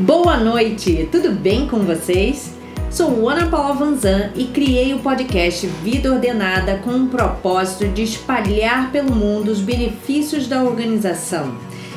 [0.00, 2.54] Boa noite, tudo bem com vocês?
[2.88, 8.92] Sou Ana Paula Vanzan e criei o podcast Vida Ordenada com o propósito de espalhar
[8.92, 11.52] pelo mundo os benefícios da organização,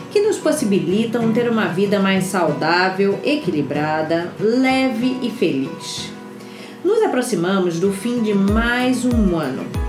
[0.09, 6.11] que nos possibilitam ter uma vida mais saudável, equilibrada, leve e feliz.
[6.83, 9.80] Nos aproximamos do fim de mais um ano.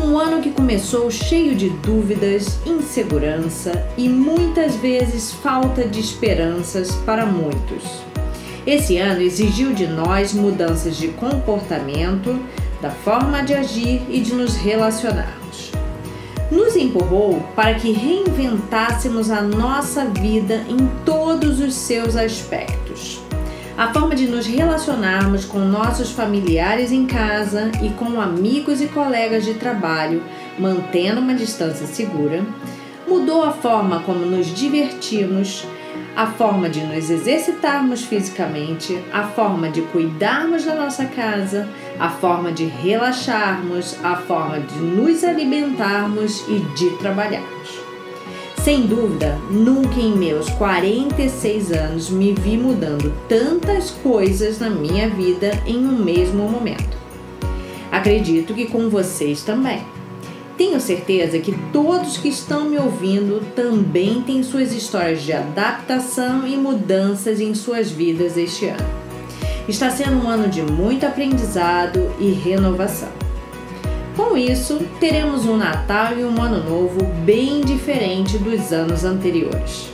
[0.00, 7.26] Um ano que começou cheio de dúvidas, insegurança e muitas vezes falta de esperanças para
[7.26, 7.82] muitos.
[8.64, 12.38] Esse ano exigiu de nós mudanças de comportamento,
[12.80, 15.72] da forma de agir e de nos relacionarmos.
[16.48, 22.87] Nos empurrou para que reinventássemos a nossa vida em todos os seus aspectos
[23.78, 29.44] a forma de nos relacionarmos com nossos familiares em casa e com amigos e colegas
[29.44, 30.20] de trabalho,
[30.58, 32.44] mantendo uma distância segura,
[33.06, 35.64] mudou a forma como nos divertimos,
[36.16, 41.68] a forma de nos exercitarmos fisicamente, a forma de cuidarmos da nossa casa,
[42.00, 47.87] a forma de relaxarmos, a forma de nos alimentarmos e de trabalharmos.
[48.68, 55.52] Sem dúvida, nunca em meus 46 anos me vi mudando tantas coisas na minha vida
[55.64, 56.98] em um mesmo momento.
[57.90, 59.82] Acredito que com vocês também.
[60.58, 66.54] Tenho certeza que todos que estão me ouvindo também têm suas histórias de adaptação e
[66.54, 68.86] mudanças em suas vidas este ano.
[69.66, 73.27] Está sendo um ano de muito aprendizado e renovação.
[74.18, 79.92] Com isso, teremos um Natal e um Ano Novo bem diferente dos anos anteriores.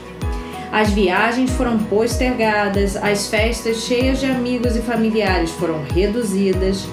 [0.72, 6.86] As viagens foram postergadas, as festas cheias de amigos e familiares foram reduzidas,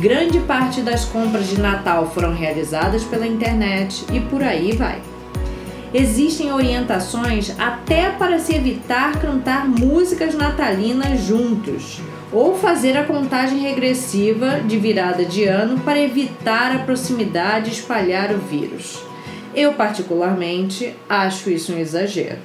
[0.00, 5.00] grande parte das compras de Natal foram realizadas pela internet e por aí vai.
[5.94, 12.00] Existem orientações até para se evitar cantar músicas natalinas juntos
[12.34, 18.32] ou fazer a contagem regressiva de virada de ano para evitar a proximidade e espalhar
[18.32, 19.00] o vírus.
[19.54, 22.40] Eu, particularmente, acho isso um exagero.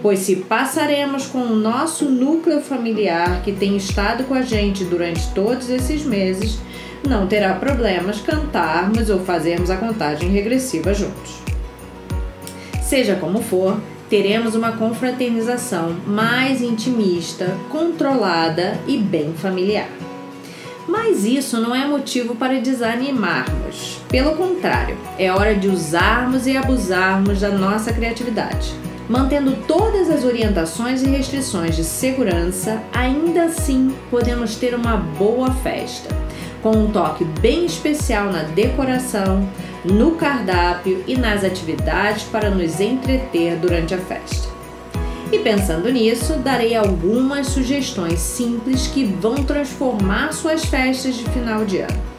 [0.00, 5.28] Pois se passaremos com o nosso núcleo familiar que tem estado com a gente durante
[5.34, 6.58] todos esses meses,
[7.06, 11.34] não terá problemas cantarmos ou fazermos a contagem regressiva juntos.
[12.82, 13.78] Seja como for,
[14.10, 19.88] teremos uma confraternização mais intimista, controlada e bem familiar.
[20.88, 24.00] Mas isso não é motivo para desanimarmos.
[24.08, 28.74] Pelo contrário, é hora de usarmos e abusarmos da nossa criatividade.
[29.08, 36.08] Mantendo todas as orientações e restrições de segurança, ainda assim podemos ter uma boa festa,
[36.60, 39.48] com um toque bem especial na decoração,
[39.84, 44.48] no cardápio e nas atividades para nos entreter durante a festa.
[45.32, 51.78] E pensando nisso, darei algumas sugestões simples que vão transformar suas festas de final de
[51.78, 52.10] ano.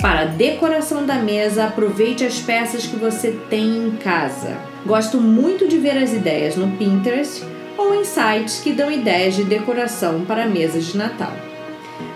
[0.00, 4.56] Para a decoração da mesa, aproveite as peças que você tem em casa.
[4.86, 7.42] Gosto muito de ver as ideias no Pinterest
[7.76, 11.32] ou em sites que dão ideias de decoração para mesas de Natal.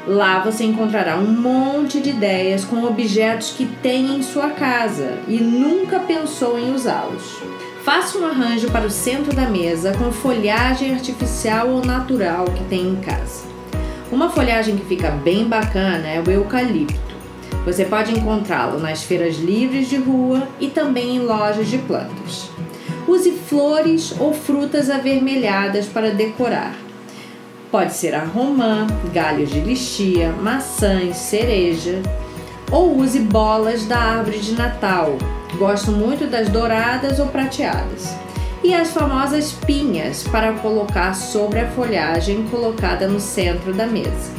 [0.08, 5.36] Lá você encontrará um monte de ideias com objetos que tem em sua casa e
[5.36, 7.42] nunca pensou em usá-los.
[7.84, 12.88] Faça um arranjo para o centro da mesa com folhagem artificial ou natural que tem
[12.88, 13.44] em casa.
[14.10, 16.98] Uma folhagem que fica bem bacana é o eucalipto.
[17.66, 22.48] Você pode encontrá-lo nas feiras livres de rua e também em lojas de plantas.
[23.06, 26.87] Use flores ou frutas avermelhadas para decorar
[27.70, 32.00] Pode ser a romã, galhos de lixia, maçãs, cereja.
[32.72, 35.18] Ou use bolas da árvore de Natal.
[35.58, 38.16] Gosto muito das douradas ou prateadas.
[38.64, 44.32] E as famosas pinhas para colocar sobre a folhagem colocada no centro da mesa.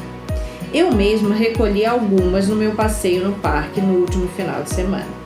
[0.74, 5.20] Eu mesmo recolhi algumas no meu passeio no parque no último final de semana.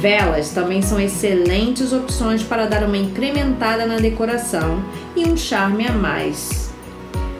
[0.00, 4.82] Velas também são excelentes opções para dar uma incrementada na decoração
[5.14, 6.67] e um charme a mais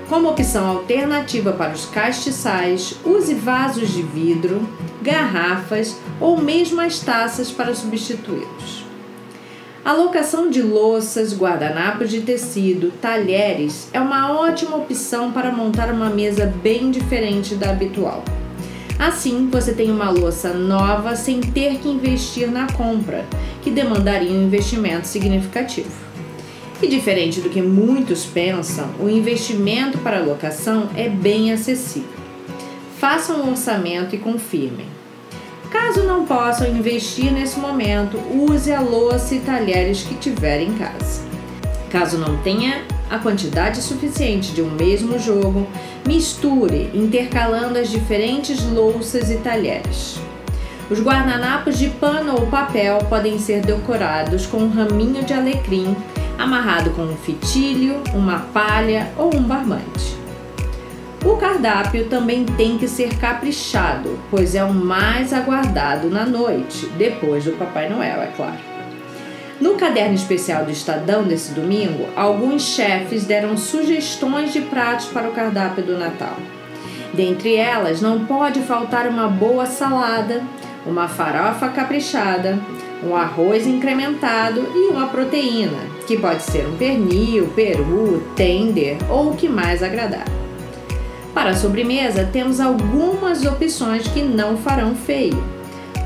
[0.08, 4.66] como opção alternativa para os castiçais, use vasos de vidro,
[5.02, 8.84] garrafas ou mesmo as taças para substituí-los.
[9.84, 16.10] A locação de louças, guardanapos de tecido, talheres é uma ótima opção para montar uma
[16.10, 18.22] mesa bem diferente da habitual.
[18.98, 23.24] Assim, você tem uma louça nova sem ter que investir na compra,
[23.62, 26.07] que demandaria um investimento significativo.
[26.80, 32.08] E diferente do que muitos pensam, o investimento para locação é bem acessível.
[32.98, 34.86] Façam um orçamento e confirmem.
[35.70, 41.22] Caso não possam investir nesse momento, use a louça e talheres que tiver em casa.
[41.90, 45.66] Caso não tenha a quantidade suficiente de um mesmo jogo,
[46.06, 50.20] misture, intercalando as diferentes louças e talheres.
[50.88, 55.94] Os guardanapos de pano ou papel podem ser decorados com um raminho de alecrim
[56.38, 60.16] amarrado com um fitilho, uma palha ou um barbante.
[61.24, 67.44] O cardápio também tem que ser caprichado, pois é o mais aguardado na noite, depois
[67.44, 68.56] do Papai Noel, é claro.
[69.60, 75.32] No caderno especial do Estadão desse domingo, alguns chefes deram sugestões de pratos para o
[75.32, 76.36] cardápio do Natal.
[77.12, 80.44] Dentre elas, não pode faltar uma boa salada,
[80.86, 82.56] uma farofa caprichada,
[83.02, 89.36] um arroz incrementado e uma proteína, que pode ser um pernil, peru, tender ou o
[89.36, 90.24] que mais agradar.
[91.34, 95.42] Para a sobremesa, temos algumas opções que não farão feio.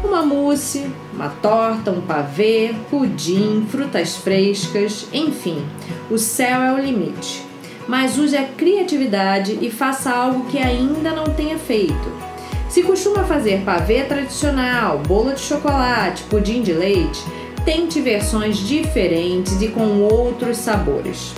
[0.04, 5.64] Uma mousse, uma torta, um pavê, pudim, frutas frescas, enfim,
[6.10, 7.42] o céu é o limite.
[7.88, 12.31] Mas use a criatividade e faça algo que ainda não tenha feito.
[12.72, 17.22] Se costuma fazer pavê tradicional, bolo de chocolate, pudim de leite,
[17.66, 21.34] tente versões diferentes e com outros sabores.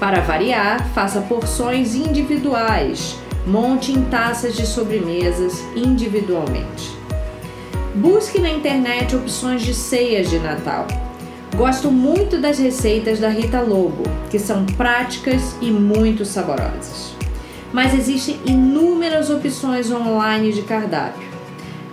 [0.00, 6.90] Para variar, faça porções individuais, monte em taças de sobremesas individualmente.
[7.94, 10.86] Busque na internet opções de ceias de Natal.
[11.54, 17.17] Gosto muito das receitas da Rita Lobo, que são práticas e muito saborosas.
[17.72, 21.28] Mas existem inúmeras opções online de cardápio.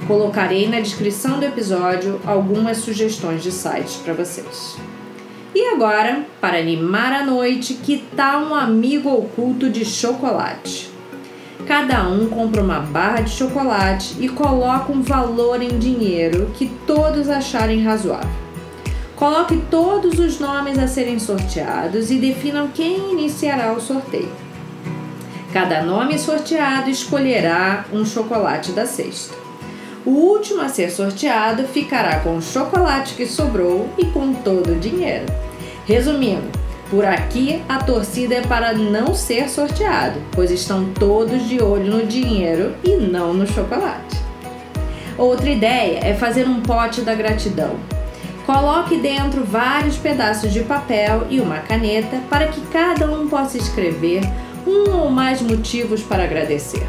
[0.08, 4.78] Colocarei na descrição do episódio algumas sugestões de sites para vocês.
[5.54, 10.92] E agora, para animar a noite, que tal um amigo oculto de chocolate?
[11.66, 17.28] Cada um compra uma barra de chocolate e coloca um valor em dinheiro que todos
[17.28, 18.30] acharem razoável.
[19.16, 24.45] Coloque todos os nomes a serem sorteados e definam quem iniciará o sorteio.
[25.56, 29.34] Cada nome sorteado escolherá um chocolate da cesta.
[30.06, 34.76] O último a ser sorteado ficará com o chocolate que sobrou e com todo o
[34.78, 35.26] dinheiro.
[35.86, 36.50] Resumindo,
[36.90, 42.06] por aqui, a torcida é para não ser sorteado, pois estão todos de olho no
[42.06, 44.18] dinheiro e não no chocolate.
[45.18, 47.78] Outra ideia é fazer um pote da gratidão.
[48.46, 54.22] Coloque dentro vários pedaços de papel e uma caneta para que cada um possa escrever
[54.66, 56.88] um ou mais motivos para agradecer.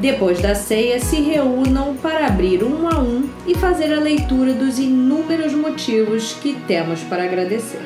[0.00, 4.78] Depois da ceia, se reúnam para abrir um a um e fazer a leitura dos
[4.78, 7.82] inúmeros motivos que temos para agradecer.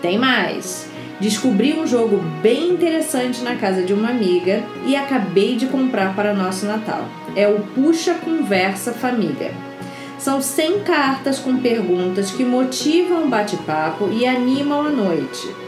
[0.00, 0.90] Tem mais!
[1.20, 6.34] Descobri um jogo bem interessante na casa de uma amiga e acabei de comprar para
[6.34, 7.06] nosso Natal.
[7.36, 9.52] É o Puxa Conversa Família.
[10.18, 15.61] São 100 cartas com perguntas que motivam o bate-papo e animam a noite.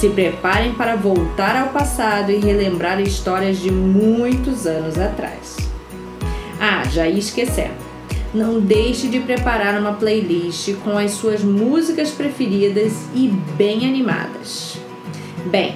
[0.00, 5.58] Se preparem para voltar ao passado e relembrar histórias de muitos anos atrás.
[6.58, 7.90] Ah, já ia esquecendo
[8.32, 14.78] não deixe de preparar uma playlist com as suas músicas preferidas e bem animadas.
[15.46, 15.74] Bem,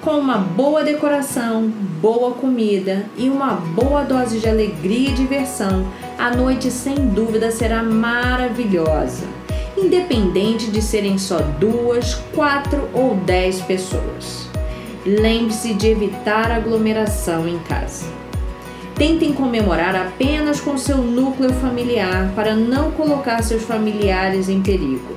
[0.00, 1.68] com uma boa decoração,
[2.00, 5.86] boa comida e uma boa dose de alegria e diversão,
[6.18, 9.26] a noite sem dúvida será maravilhosa,
[9.84, 14.48] independente de serem só duas, quatro ou dez pessoas.
[15.04, 18.06] Lembre-se de evitar aglomeração em casa.
[18.94, 25.16] Tentem comemorar apenas com seu núcleo familiar para não colocar seus familiares em perigo.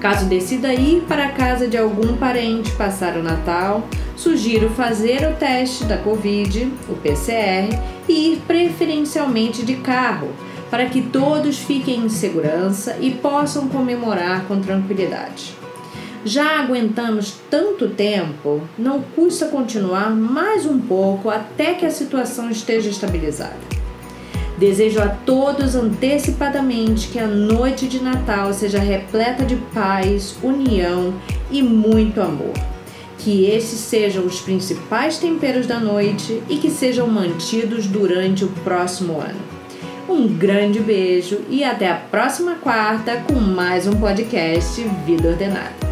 [0.00, 3.86] Caso decida ir para a casa de algum parente passar o Natal,
[4.16, 10.30] sugiro fazer o teste da Covid, o PCR, e ir preferencialmente de carro,
[10.72, 15.52] para que todos fiquem em segurança e possam comemorar com tranquilidade.
[16.24, 22.88] Já aguentamos tanto tempo, não custa continuar mais um pouco até que a situação esteja
[22.88, 23.58] estabilizada.
[24.56, 31.12] Desejo a todos antecipadamente que a noite de Natal seja repleta de paz, união
[31.50, 32.54] e muito amor.
[33.18, 39.20] Que esses sejam os principais temperos da noite e que sejam mantidos durante o próximo
[39.20, 39.61] ano.
[40.08, 45.91] Um grande beijo e até a próxima quarta com mais um podcast Vida Ordenada.